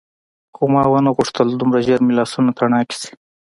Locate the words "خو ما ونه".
0.55-1.11